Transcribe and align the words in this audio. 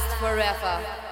last 0.00 0.18
forever. 0.18 1.09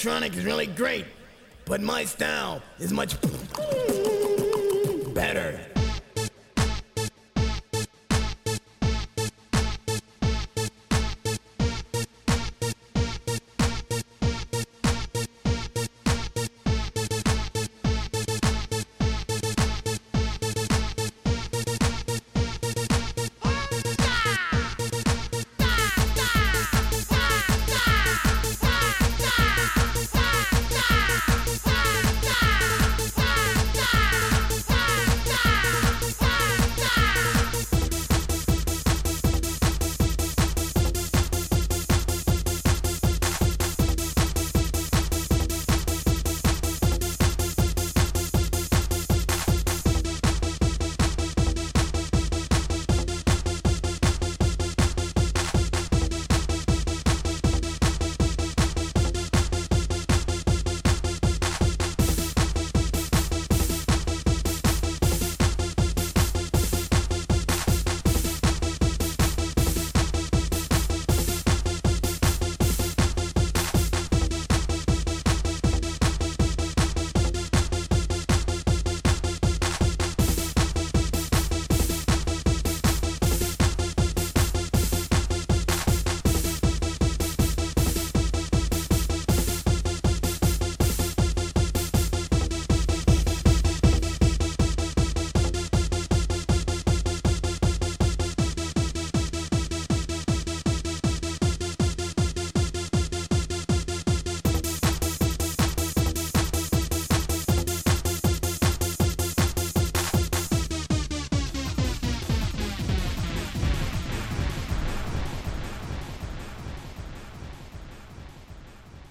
Mantronic 0.00 0.34
is 0.34 0.46
really 0.46 0.66
great, 0.66 1.04
but 1.66 1.82
my 1.82 2.06
style 2.06 2.62
is 2.78 2.90
much. 2.90 3.16